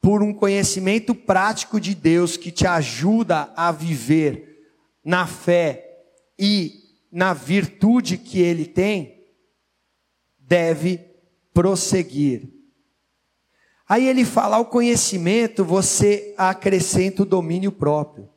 [0.00, 4.68] por um conhecimento prático de Deus que te ajuda a viver
[5.02, 6.04] na fé
[6.38, 9.24] e na virtude que Ele tem,
[10.38, 11.13] deve
[11.54, 12.50] prosseguir.
[13.88, 18.28] Aí ele fala: ao conhecimento você acrescenta o domínio próprio.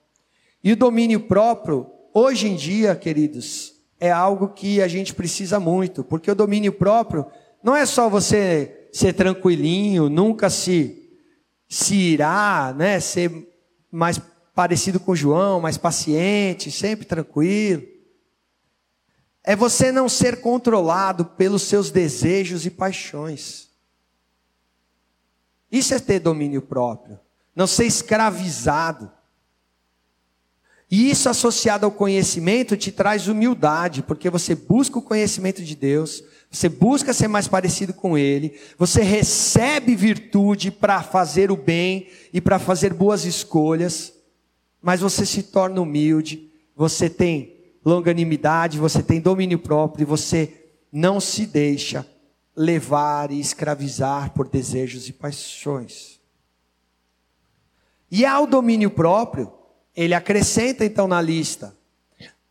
[0.64, 6.04] E o domínio próprio, hoje em dia, queridos, é algo que a gente precisa muito,
[6.04, 7.26] porque o domínio próprio
[7.64, 11.04] não é só você ser tranquilinho, nunca se
[11.70, 13.46] se irá, né, ser
[13.92, 14.22] mais
[14.56, 17.84] parecido com João, mais paciente, sempre tranquilo.
[19.48, 23.70] É você não ser controlado pelos seus desejos e paixões.
[25.72, 27.18] Isso é ter domínio próprio.
[27.56, 29.10] Não ser escravizado.
[30.92, 36.26] E isso associado ao conhecimento te traz humildade, porque você busca o conhecimento de Deus,
[36.52, 42.42] você busca ser mais parecido com Ele, você recebe virtude para fazer o bem e
[42.42, 44.12] para fazer boas escolhas,
[44.82, 47.57] mas você se torna humilde, você tem
[47.88, 52.06] longanimidade, você tem domínio próprio e você não se deixa
[52.54, 56.20] levar e escravizar por desejos e paixões.
[58.12, 59.54] E ao domínio próprio,
[59.96, 61.74] ele acrescenta então na lista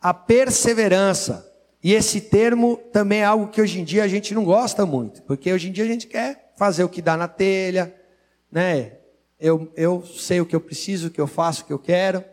[0.00, 1.52] a perseverança.
[1.82, 5.22] E esse termo também é algo que hoje em dia a gente não gosta muito,
[5.24, 7.94] porque hoje em dia a gente quer fazer o que dá na telha,
[8.50, 8.92] né?
[9.38, 12.24] Eu, eu sei o que eu preciso, o que eu faço, o que eu quero.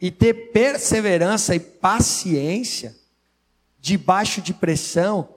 [0.00, 2.94] E ter perseverança e paciência
[3.80, 5.28] debaixo de pressão,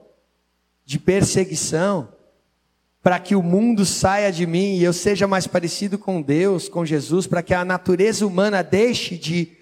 [0.84, 2.08] de perseguição,
[3.02, 6.84] para que o mundo saia de mim e eu seja mais parecido com Deus, com
[6.84, 9.56] Jesus, para que a natureza humana deixe de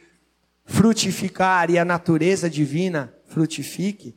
[0.65, 4.17] frutificar e a natureza divina frutifique,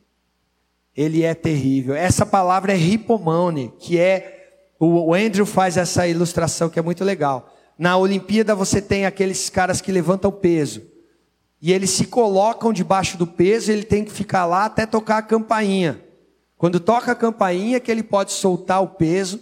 [0.96, 1.94] ele é terrível.
[1.94, 4.40] Essa palavra é ripomone, que é
[4.78, 7.51] o Andrew faz essa ilustração que é muito legal.
[7.78, 10.82] Na Olimpíada você tem aqueles caras que levantam peso.
[11.60, 15.22] E eles se colocam debaixo do peso, ele tem que ficar lá até tocar a
[15.22, 16.02] campainha.
[16.58, 19.40] Quando toca a campainha que ele pode soltar o peso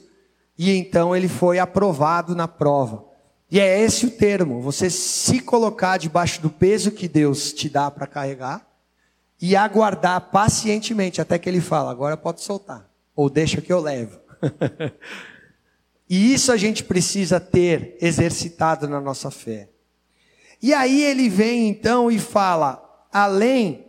[0.57, 3.05] e então ele foi aprovado na prova.
[3.51, 7.91] E é esse o termo, você se colocar debaixo do peso que Deus te dá
[7.91, 8.67] para carregar
[9.41, 14.21] e aguardar pacientemente até que ele fala, agora pode soltar, ou deixa que eu levo.
[16.11, 19.71] e isso a gente precisa ter exercitado na nossa fé.
[20.61, 23.87] E aí ele vem então e fala, além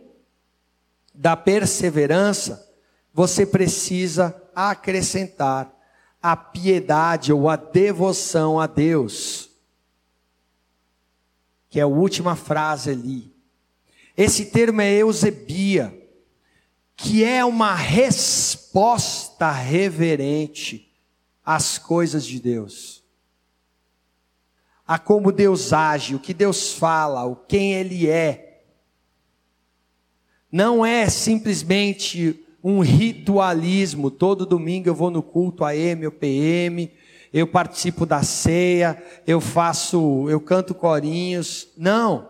[1.12, 2.72] da perseverança,
[3.12, 5.76] você precisa acrescentar
[6.22, 9.50] a piedade ou a devoção a Deus,
[11.68, 13.34] que é a última frase ali.
[14.16, 15.92] Esse termo é eusebia,
[16.94, 20.91] que é uma resposta reverente
[21.44, 23.02] às coisas de Deus.
[24.86, 28.62] A como Deus age, o que Deus fala, o quem Ele é.
[30.50, 34.10] Não é simplesmente um ritualismo.
[34.10, 36.90] Todo domingo eu vou no culto AM ou PM,
[37.32, 41.68] eu participo da ceia, eu faço, eu canto corinhos.
[41.76, 42.28] Não,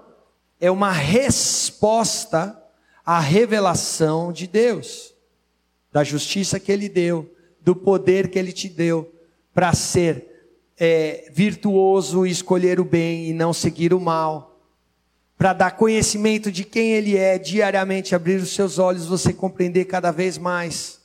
[0.61, 2.57] é uma resposta
[3.05, 5.12] à revelação de Deus,
[5.90, 9.12] da justiça que Ele deu, do poder que Ele te deu
[9.55, 14.53] para ser é, virtuoso e escolher o bem e não seguir o mal
[15.42, 20.12] para dar conhecimento de quem Ele é, diariamente abrir os seus olhos, você compreender cada
[20.12, 21.01] vez mais,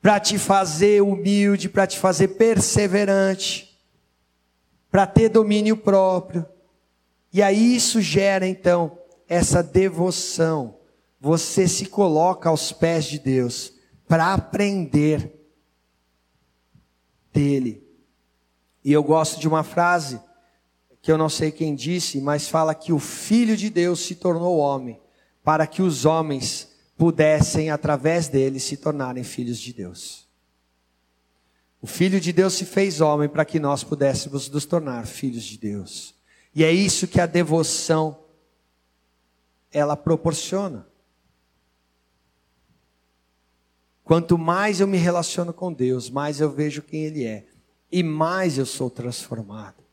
[0.00, 3.76] para te fazer humilde, para te fazer perseverante,
[4.88, 6.46] para ter domínio próprio.
[7.32, 8.96] E aí isso gera então
[9.28, 10.76] essa devoção.
[11.20, 13.72] Você se coloca aos pés de Deus
[14.06, 15.39] para aprender
[17.32, 17.82] dele.
[18.84, 20.20] E eu gosto de uma frase
[21.02, 24.58] que eu não sei quem disse, mas fala que o Filho de Deus se tornou
[24.58, 25.00] homem,
[25.42, 30.28] para que os homens pudessem, através dele, se tornarem filhos de Deus.
[31.80, 35.56] O Filho de Deus se fez homem para que nós pudéssemos nos tornar filhos de
[35.56, 36.14] Deus.
[36.54, 38.18] E é isso que a devoção
[39.72, 40.86] ela proporciona.
[44.10, 47.44] Quanto mais eu me relaciono com Deus, mais eu vejo quem Ele é,
[47.92, 49.84] e mais eu sou transformado.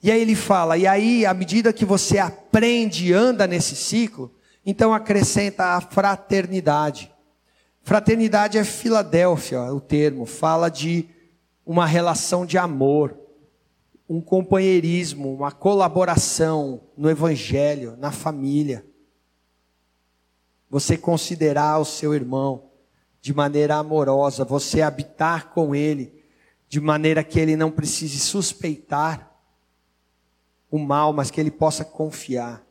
[0.00, 4.32] E aí ele fala, e aí, à medida que você aprende e anda nesse ciclo,
[4.64, 7.12] então acrescenta a fraternidade.
[7.82, 11.08] Fraternidade é Filadélfia, o termo, fala de
[11.66, 13.18] uma relação de amor.
[14.08, 18.86] um companheirismo, uma colaboração no evangelho, na família.
[20.70, 22.70] Você considerar o seu irmão
[23.24, 26.22] de maneira amorosa, você habitar com ele
[26.68, 29.34] de maneira que ele não precise suspeitar
[30.70, 32.62] o mal, mas que ele possa confiar.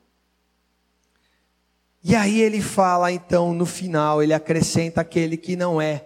[2.03, 6.05] E aí ele fala então no final, ele acrescenta aquele que não é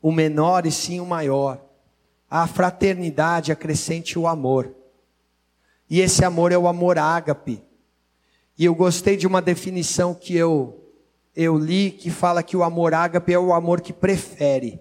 [0.00, 1.62] o menor e sim o maior.
[2.30, 4.74] A fraternidade acrescente o amor.
[5.90, 7.62] E esse amor é o amor ágape.
[8.56, 10.77] E eu gostei de uma definição que eu
[11.40, 14.80] eu li que fala que o amor ágape é o amor que prefere.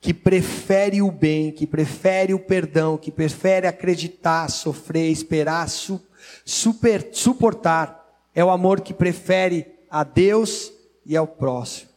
[0.00, 6.00] Que prefere o bem, que prefere o perdão, que prefere acreditar, sofrer, esperar, su,
[6.44, 8.04] super, suportar.
[8.34, 10.72] É o amor que prefere a Deus
[11.06, 11.90] e ao próximo.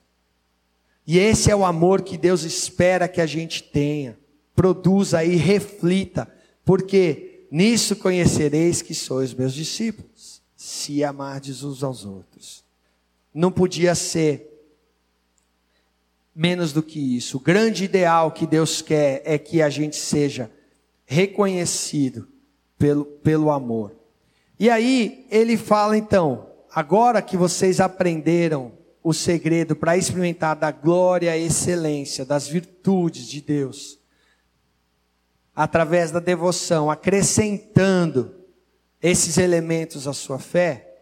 [1.07, 4.15] E esse é o amor que Deus espera que a gente tenha
[4.55, 6.31] produza e reflita,
[6.63, 12.62] porque nisso conhecereis que sois meus discípulos, se amardes uns aos outros.
[13.33, 14.49] Não podia ser
[16.35, 17.37] menos do que isso.
[17.37, 20.49] O grande ideal que Deus quer é que a gente seja
[21.05, 22.27] reconhecido
[22.77, 23.95] pelo, pelo amor.
[24.59, 28.71] E aí ele fala então, agora que vocês aprenderam
[29.03, 33.99] o segredo para experimentar da glória e excelência, das virtudes de Deus,
[35.55, 38.33] através da devoção, acrescentando
[39.01, 40.92] esses elementos à sua fé,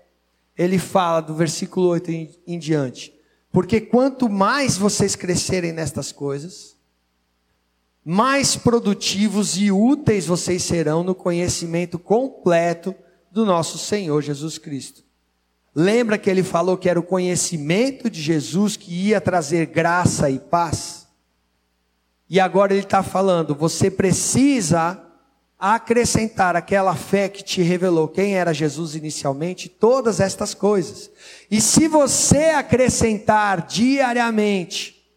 [0.61, 3.11] ele fala do versículo 8 em, em diante.
[3.51, 6.77] Porque quanto mais vocês crescerem nestas coisas,
[8.05, 12.93] mais produtivos e úteis vocês serão no conhecimento completo
[13.31, 15.03] do nosso Senhor Jesus Cristo.
[15.73, 20.37] Lembra que ele falou que era o conhecimento de Jesus que ia trazer graça e
[20.37, 21.07] paz?
[22.29, 25.01] E agora ele está falando: você precisa
[25.61, 31.11] acrescentar aquela fé que te revelou quem era Jesus inicialmente, todas estas coisas.
[31.51, 35.07] E se você acrescentar diariamente,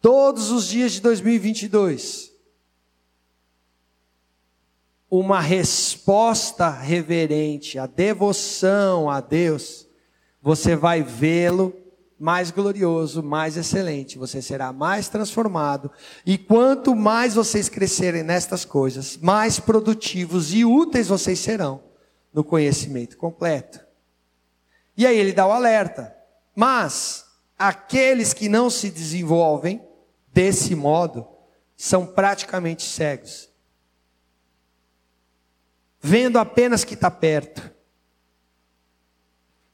[0.00, 2.32] todos os dias de 2022,
[5.10, 9.86] uma resposta reverente, a devoção a Deus,
[10.40, 11.74] você vai vê-lo
[12.18, 15.90] mais glorioso, mais excelente, você será mais transformado.
[16.26, 21.82] E quanto mais vocês crescerem nestas coisas, mais produtivos e úteis vocês serão
[22.32, 23.80] no conhecimento completo.
[24.96, 26.14] E aí ele dá o alerta.
[26.56, 27.24] Mas
[27.56, 29.80] aqueles que não se desenvolvem
[30.32, 31.26] desse modo
[31.76, 33.48] são praticamente cegos.
[36.00, 37.77] Vendo apenas que está perto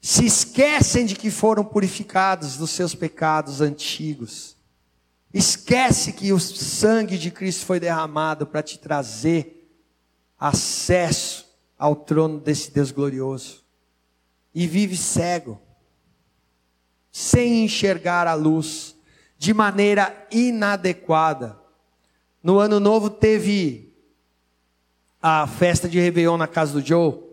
[0.07, 4.55] se esquecem de que foram purificados dos seus pecados antigos.
[5.32, 9.66] Esquece que o sangue de Cristo foi derramado para te trazer
[10.38, 11.46] acesso
[11.78, 13.64] ao trono desse Deus glorioso.
[14.55, 15.59] E vive cego,
[17.11, 18.94] sem enxergar a luz,
[19.38, 21.59] de maneira inadequada.
[22.42, 23.90] No ano novo teve
[25.22, 27.24] a festa de Réveillon na casa do Joe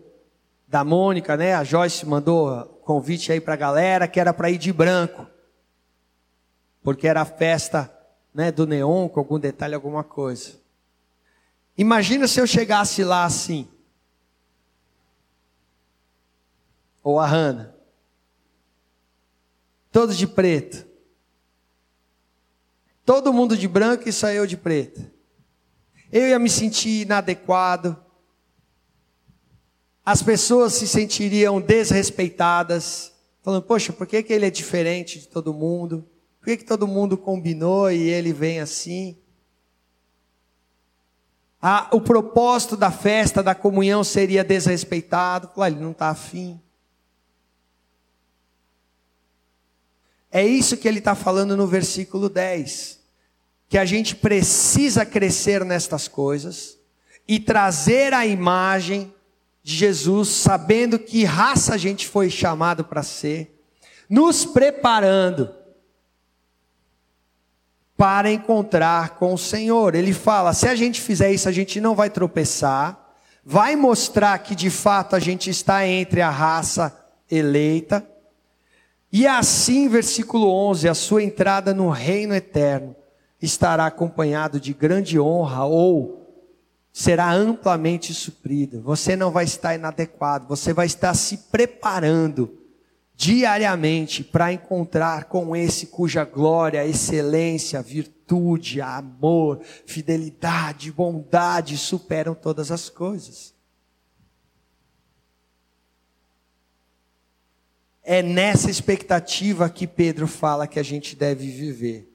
[0.72, 1.52] da Mônica, né?
[1.54, 5.26] A Joyce mandou convite aí para a galera que era para ir de branco,
[6.82, 7.94] porque era a festa,
[8.32, 10.54] né, do neon com algum detalhe, alguma coisa.
[11.76, 13.68] Imagina se eu chegasse lá assim,
[17.04, 17.76] ou a Hanna,
[19.90, 20.86] todos de preto,
[23.04, 25.04] todo mundo de branco e só eu de preto.
[26.10, 28.01] Eu ia me sentir inadequado,
[30.04, 35.54] as pessoas se sentiriam desrespeitadas, falando: Poxa, por que, que ele é diferente de todo
[35.54, 36.04] mundo?
[36.40, 39.16] Por que, que todo mundo combinou e ele vem assim?
[41.60, 45.48] Ah, o propósito da festa, da comunhão seria desrespeitado.
[45.54, 46.60] Falar, ele não está afim.
[50.32, 52.98] É isso que ele está falando no versículo 10.
[53.68, 56.76] Que a gente precisa crescer nestas coisas
[57.28, 59.14] e trazer a imagem
[59.62, 63.62] de Jesus, sabendo que raça a gente foi chamado para ser,
[64.08, 65.50] nos preparando
[67.96, 69.94] para encontrar com o Senhor.
[69.94, 74.54] Ele fala: se a gente fizer isso, a gente não vai tropeçar, vai mostrar que
[74.54, 76.96] de fato a gente está entre a raça
[77.30, 78.04] eleita.
[79.12, 82.96] E assim, versículo 11, a sua entrada no reino eterno
[83.40, 86.21] estará acompanhado de grande honra ou
[86.92, 88.82] será amplamente suprido.
[88.82, 92.58] Você não vai estar inadequado, você vai estar se preparando
[93.16, 102.90] diariamente para encontrar com esse cuja glória, excelência, virtude, amor, fidelidade, bondade superam todas as
[102.90, 103.54] coisas.
[108.04, 112.08] É nessa expectativa que Pedro fala que a gente deve viver.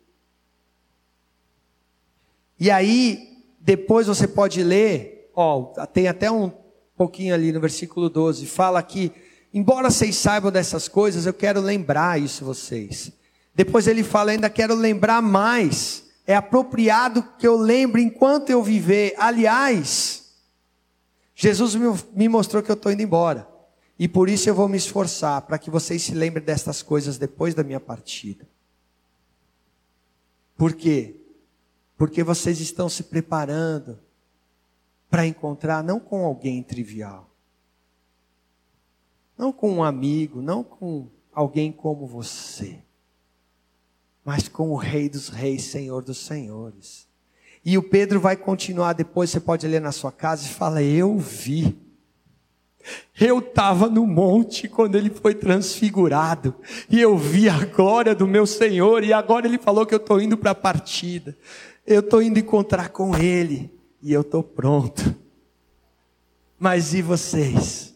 [2.60, 3.27] E aí,
[3.68, 6.50] depois você pode ler, ó, tem até um
[6.96, 9.12] pouquinho ali no versículo 12, fala que,
[9.54, 13.12] embora vocês saibam dessas coisas, eu quero lembrar isso vocês.
[13.54, 16.06] Depois ele fala, ainda quero lembrar mais.
[16.26, 19.14] É apropriado que eu lembre enquanto eu viver.
[19.18, 20.32] Aliás,
[21.36, 21.76] Jesus
[22.14, 23.46] me mostrou que eu estou indo embora.
[24.00, 27.54] E por isso eu vou me esforçar para que vocês se lembrem destas coisas depois
[27.54, 28.48] da minha partida.
[30.56, 31.17] Por quê?
[31.98, 34.00] Porque vocês estão se preparando
[35.10, 37.30] para encontrar não com alguém trivial,
[39.38, 42.80] não com um amigo, não com alguém como você,
[44.24, 47.08] mas com o Rei dos Reis, Senhor dos Senhores.
[47.64, 51.18] E o Pedro vai continuar depois, você pode ler na sua casa e fala: Eu
[51.18, 51.78] vi.
[53.20, 56.56] Eu estava no monte quando ele foi transfigurado,
[56.90, 60.22] e eu vi a glória do meu Senhor, e agora ele falou que eu estou
[60.22, 61.38] indo para a partida,
[61.88, 65.16] eu estou indo encontrar com ele, e eu estou pronto.
[66.60, 67.96] Mas e vocês?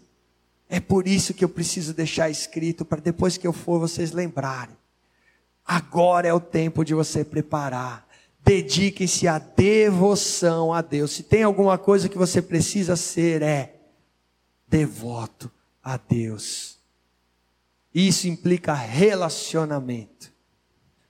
[0.70, 4.78] É por isso que eu preciso deixar escrito, para depois que eu for vocês lembrarem.
[5.66, 8.08] Agora é o tempo de você preparar.
[8.44, 11.12] Dediquem-se à devoção a Deus.
[11.12, 13.76] Se tem alguma coisa que você precisa ser, é
[14.68, 15.52] devoto
[15.84, 16.80] a Deus.
[17.94, 20.32] Isso implica relacionamento,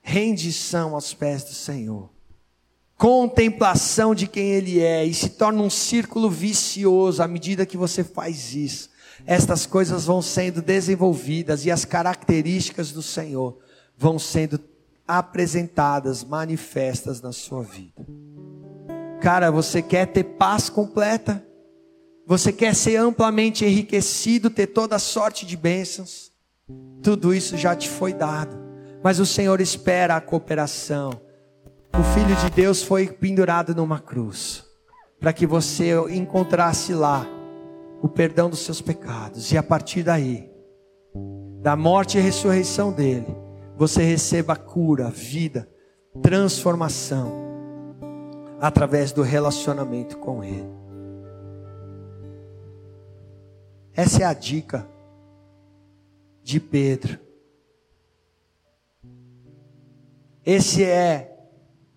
[0.02, 2.11] rendição aos pés do Senhor,
[3.02, 8.04] contemplação de quem Ele é, e se torna um círculo vicioso à medida que você
[8.04, 8.92] faz isso.
[9.26, 13.58] Estas coisas vão sendo desenvolvidas e as características do Senhor
[13.98, 14.60] vão sendo
[15.08, 18.06] apresentadas, manifestas na sua vida.
[19.20, 21.44] Cara, você quer ter paz completa?
[22.28, 26.32] Você quer ser amplamente enriquecido, ter toda sorte de bênçãos?
[27.02, 28.56] Tudo isso já te foi dado.
[29.04, 31.31] Mas o Senhor espera a cooperação.
[31.94, 34.66] O Filho de Deus foi pendurado numa cruz,
[35.20, 37.28] para que você encontrasse lá
[38.02, 40.50] o perdão dos seus pecados, e a partir daí,
[41.62, 43.28] da morte e ressurreição dele,
[43.78, 45.70] você receba cura, vida,
[46.22, 47.32] transformação,
[48.60, 50.72] através do relacionamento com ele.
[53.94, 54.88] Essa é a dica
[56.42, 57.20] de Pedro.
[60.46, 61.31] Esse é,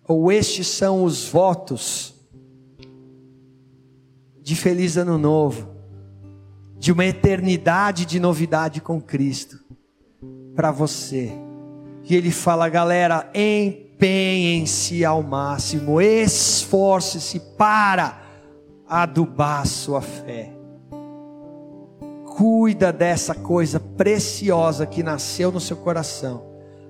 [0.07, 2.13] ou estes são os votos
[4.41, 5.75] de feliz ano novo,
[6.77, 9.59] de uma eternidade de novidade com Cristo
[10.55, 11.31] para você.
[12.03, 18.21] E ele fala, galera, empenhem-se ao máximo, esforce-se para
[18.87, 20.55] adubar sua fé
[22.35, 26.43] cuida dessa coisa preciosa que nasceu no seu coração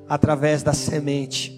[0.10, 1.55] através da semente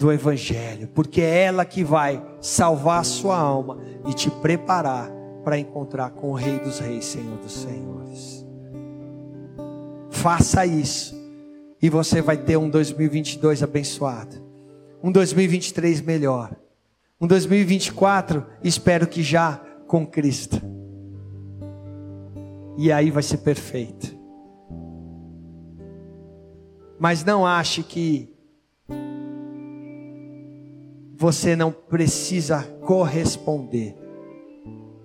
[0.00, 3.78] do Evangelho, porque é ela que vai salvar a sua alma
[4.08, 5.12] e te preparar
[5.44, 8.46] para encontrar com o Rei dos Reis, Senhor dos Senhores.
[10.08, 11.14] Faça isso
[11.82, 14.42] e você vai ter um 2022 abençoado,
[15.02, 16.56] um 2023 melhor,
[17.20, 20.62] um 2024, espero que já com Cristo
[22.78, 24.18] e aí vai ser perfeito.
[26.98, 28.34] Mas não ache que
[31.20, 33.94] você não precisa corresponder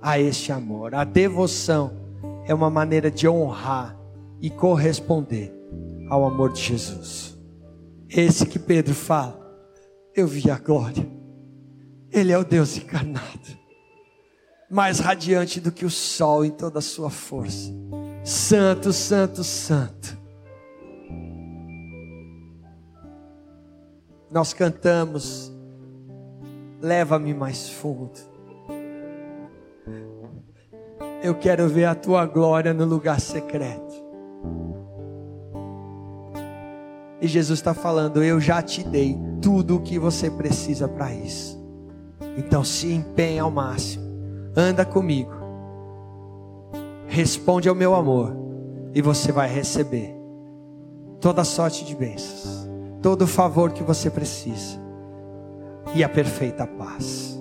[0.02, 0.96] a este amor.
[0.96, 1.92] A devoção
[2.46, 4.00] é uma maneira de honrar
[4.40, 5.54] e corresponder
[6.10, 7.38] ao amor de Jesus.
[8.10, 9.38] Esse que Pedro fala,
[10.16, 11.06] eu vi a glória.
[12.10, 13.66] Ele é o Deus encarnado
[14.70, 17.74] mais radiante do que o sol em toda a sua força.
[18.24, 20.18] Santo, santo, santo.
[24.32, 25.55] Nós cantamos,
[26.82, 28.12] leva-me mais fundo.
[31.24, 33.96] Eu quero ver a tua glória no lugar secreto.
[37.22, 41.64] E Jesus está falando: Eu já te dei tudo o que você precisa para isso.
[42.38, 44.06] Então se empenhe ao máximo
[44.56, 45.34] anda comigo,
[47.08, 48.34] responde ao meu amor,
[48.94, 50.16] e você vai receber
[51.20, 52.70] toda sorte de bênçãos,
[53.02, 54.80] todo o favor que você precisa,
[55.96, 57.35] e a perfeita paz.